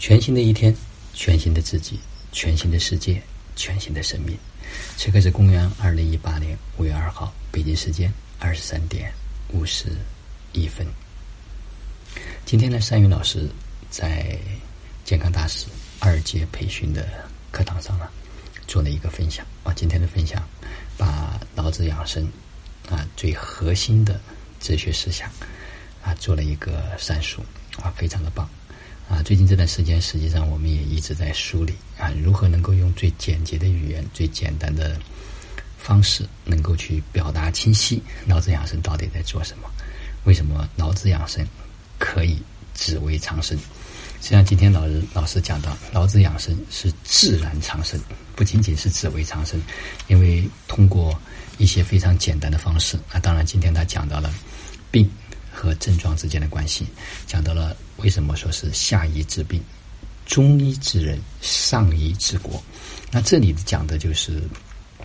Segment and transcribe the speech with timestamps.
[0.00, 0.74] 全新的一天，
[1.12, 2.00] 全新的自己，
[2.32, 3.20] 全新的世界，
[3.54, 4.34] 全新的生命。
[4.96, 9.12] 此刻是公元二零一八年五月二号，北京时间二十三点
[9.48, 9.88] 五十
[10.54, 10.86] 一分。
[12.46, 13.46] 今天呢，山云老师
[13.90, 14.38] 在
[15.04, 15.66] 健康大使
[15.98, 17.06] 二阶培训的
[17.52, 18.08] 课堂上呢，
[18.66, 19.74] 做了一个分享啊。
[19.74, 20.42] 今天的分享
[20.96, 22.26] 把老子养生
[22.88, 24.18] 啊最核心的
[24.60, 25.30] 哲学思想
[26.02, 27.44] 啊做了一个阐述
[27.82, 28.48] 啊，非常的棒。
[29.10, 34.96] 啊，最近这段时间，实际上我们也一直在梳理啊，如何能够用最简洁的语言、最简单的
[35.76, 39.68] 方式，能够去表达清晰脑子养生到底在做什么？
[40.22, 41.44] 为什么脑子养生
[41.98, 42.40] 可以
[42.72, 43.58] 只为长生？
[44.20, 47.98] 实际上，今天老师老师讲到，脑子养生是自然长生，
[48.36, 49.60] 不仅仅是只为长生，
[50.06, 51.18] 因为通过
[51.58, 54.32] 一些非常简单的方式啊，当然今天他讲到了
[54.88, 55.10] 病。
[55.60, 56.86] 和症状之间的关系，
[57.26, 59.62] 讲到了为什么说是下医治病，
[60.24, 62.62] 中医治人，上医治国。
[63.10, 64.42] 那这里讲的就是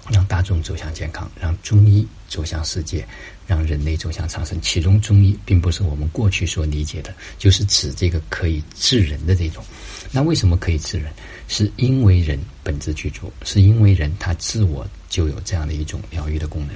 [0.10, 3.06] 让大众走向健康，让中医走向世界，
[3.46, 4.58] 让人类走向长生。
[4.62, 9.62] 其中中医并不是我们过去所理解的，就是指这个可以治人的这种。
[10.12, 11.12] 那为什么可以治人？
[11.48, 16.76] 是因为人本质具足，是因为人他自我就有这样的一种疗愈的功能。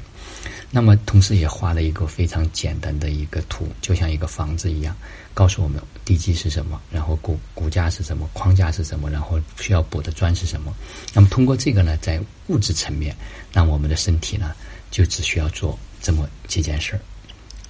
[0.72, 4.95] 那么，同时也画了一个非常简单的一个图，就像一个房子一样，
[5.34, 10.73] 告诉我们地基是什么，然后骨骨架是什么，框架是什么，然后需要补的砖是什么。
[11.14, 12.17] 那么，通过这个呢，在
[12.48, 13.14] 物质层面，
[13.52, 14.56] 让我们的身体呢，
[14.90, 17.00] 就只需要做这么几件事儿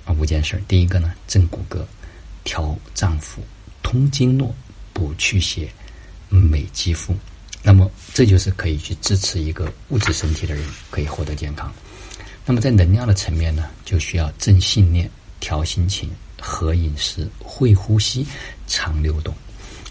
[0.05, 0.61] 啊，五件事儿。
[0.67, 1.83] 第一个呢，正骨骼、
[2.43, 3.39] 调脏腑、
[3.81, 4.53] 通经络、
[4.93, 5.67] 补气血、
[6.29, 7.15] 美肌肤。
[7.61, 11.71] 那么，这就是可以去支持一个物质身体的人可以获得健康。
[12.45, 16.09] 那么在能量的层面呢，就需要正信念、调心情、
[16.41, 18.25] 合饮食、会呼吸、
[18.65, 19.33] 常流动。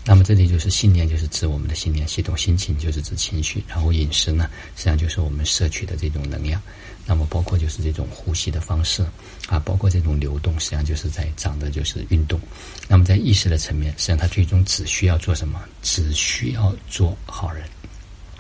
[0.09, 3.62] 那么这里就是信念，就是指我们的信念系统；心情就是指情绪。
[3.69, 6.59] 然后饮食呢，实际上就是我们摄取的这种能量。
[7.05, 9.05] 那么包括就是这种呼吸的方式
[9.49, 12.41] 啊，包括这种流动，实际上就是在讲的就是运动。
[12.88, 15.60] 那么在意识的层面，实际上它最终只需要做什么？
[15.83, 17.62] 只需要做好人，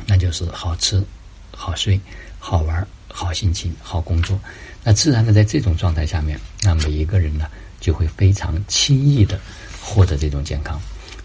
[0.06, 1.04] 那就是好吃、
[1.50, 2.00] 好睡、
[2.38, 2.88] 好玩。
[3.10, 4.38] 好心情，好工作，
[4.84, 7.46] 那自然的在这种状态下面，那每一个人呢
[7.80, 9.40] 就会非常轻易的
[9.80, 10.78] 获得这种健康。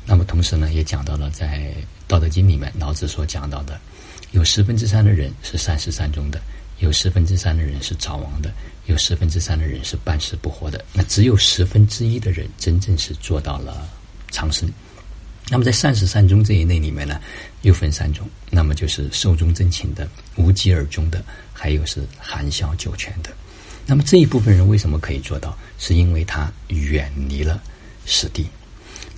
[0.06, 1.48] 那么同时呢，也讲到了在
[2.08, 3.80] 《道德经》里面，老子所讲到的，
[4.32, 6.42] 有十分之三的人是三十三中的，
[6.80, 8.52] 有十分之三的人是早亡的，
[8.88, 13.88] 有十分之三的人是半死不活的，那只有十分之一的人真正是做到了
[14.30, 14.70] 长生。
[15.50, 17.20] 那么在善始善终这一类里面呢，
[17.62, 23.30] 又分三种，那么就是寿终正寝的、无疾而终的，还有是含笑九泉的。
[23.86, 25.58] 那么这一部分人为什么可以做到？
[25.78, 27.62] 是因为他远离了
[28.06, 28.48] 死地。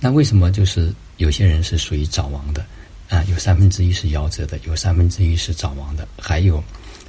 [0.00, 2.64] 那为什么就是有些人是属于早亡的
[3.08, 3.24] 啊？
[3.24, 6.62] 有三分之一是夭折的，有三分之一是早亡的，还有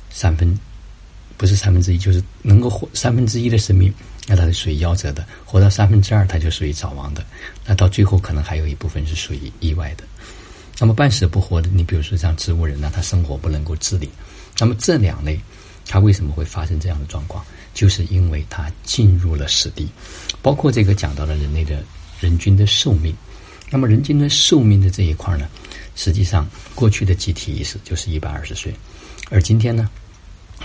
[0.09, 0.57] 三分
[1.35, 3.93] 不是三分之一，就是能够活三分之一的生命。
[4.29, 7.25] 那它是属于夭折的，活到三分之二，它就属于早亡的。
[7.65, 10.03] 那到最后可能还有一部分是属于意外的。
[10.79, 14.09] 那么半死不活的，你比如说像植物人呢，他生活不能够自理。
[14.59, 15.39] 那么这两类，
[15.85, 17.43] 它为什么会发生这样的状况？
[17.73, 19.87] 就是因为它进入了死地。
[20.41, 21.83] 包括这个讲到了人类的
[22.19, 23.15] 人均的寿命。
[23.69, 25.47] 那么人均的寿命的这一块呢，
[25.95, 28.73] 实际上过去的集体意识就是一百二十岁，
[29.29, 29.89] 而今天呢？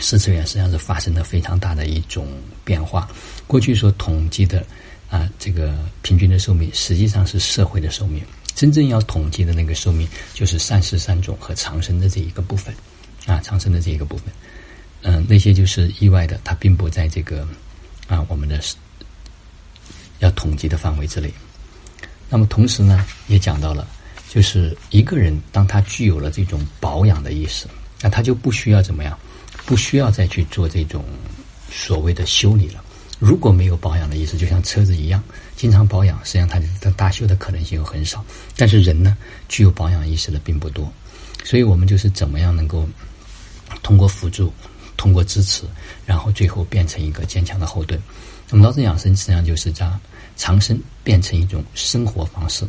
[0.01, 2.27] 四次元实际上是发生了非常大的一种
[2.65, 3.07] 变化。
[3.47, 4.65] 过去所统计的
[5.11, 8.23] 啊，这个平均的寿命实际上是社会的寿命。
[8.55, 12.75] 真正要统计的那个寿命，就是善食三种和长生的这一个部分
[13.27, 14.33] 啊，长生的这一个部分。
[15.03, 17.47] 嗯，那些就是意外的，它并不在这个
[18.09, 18.61] 啊我们的
[20.23, 21.31] 要统计的范围之内。
[22.29, 23.87] 那么同时呢，也讲到了，
[24.29, 27.67] 就是一个人当他具有了这种保养的意识，
[28.01, 29.17] 那他就不需要怎么样。
[29.65, 31.05] 不需要再去做这种
[31.71, 32.83] 所谓的修理了。
[33.21, 35.23] 如果没有保养的意思，就像车子一样，
[35.55, 38.25] 经常保养，实际上它的大修的可能性又很少。
[38.57, 39.17] 但是人呢，
[39.49, 40.93] 具有保养意识的并不多，
[41.45, 42.89] 所以我们就是怎么样能够
[43.85, 44.53] 通过辅助、
[44.97, 45.63] 通过支持，
[46.05, 48.01] 然后最后变成一个坚强的后盾。
[48.53, 49.99] 那么，老子养生实际上就是将
[50.37, 52.65] 长生变成一种生活方式，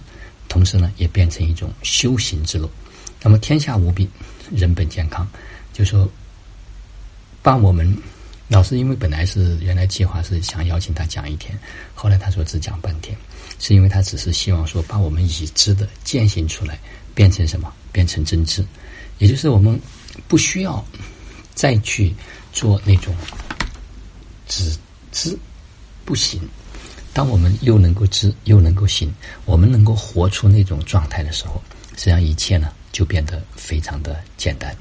[0.47, 2.67] 同时呢，也变成一种修行之路。
[3.21, 4.09] 那么，天下无病，
[4.49, 5.27] 人本健康，
[5.73, 6.09] 就说。
[7.41, 7.93] 把我们
[8.47, 11.59] 老师，因为本来是原来计划是想邀请他讲一天，
[11.93, 13.17] 后来他说只讲半天，
[13.59, 16.79] 是因为他只是希望说把我们已知的践行出来，
[17.13, 17.69] 变成什么？
[17.91, 18.63] 变成真知，
[19.17, 19.77] 也就是我们
[20.25, 20.81] 不需要
[21.53, 22.15] 再去
[22.53, 23.13] 做那种
[24.47, 24.73] 只
[25.11, 25.37] 知
[26.05, 26.41] 不行，
[27.13, 29.13] 当我们又能够知又能够行，
[29.45, 31.61] 我们能够活出那种状态的时候，
[31.95, 34.75] 实际上一切呢就变得非常的简单。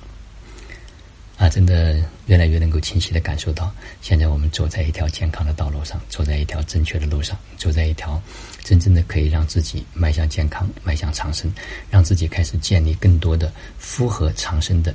[1.38, 8.20] 啊，真的越来越能够清晰的感受到，现在我们走在一条健康的道路上，走在一条正确的路上，走在一条
[8.62, 11.52] 真正的可以让自己迈向健康、迈向长生，
[11.90, 14.94] 让自己开始建立更多的符合长生的，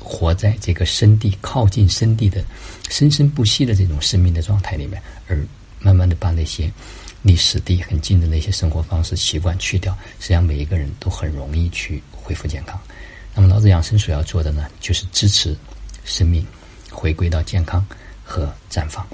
[0.00, 2.42] 活在这个生地靠近生地的
[2.88, 5.46] 生生不息的这种生命的状态里面，而
[5.84, 6.68] 慢慢的把那些
[7.22, 12.80] 离死地很近的那些生活方式习惯去掉，实际上每一个人都很容易去恢复健康。
[13.34, 15.56] 那么老子养生所要做的呢，就是支持。
[16.06, 16.46] 生命
[16.90, 17.82] 回归到健康
[18.22, 19.06] 和绽放。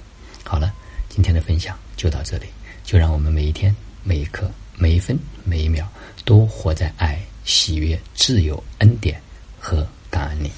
[0.42, 0.74] 好了，
[1.08, 2.46] 今天的分享就到这里。
[2.82, 3.72] 就让我们每一天、
[4.02, 5.88] 每一刻、每一分、每一秒，
[6.24, 9.22] 都活在爱、喜悦、自由、恩典
[9.56, 10.50] 和感恩里。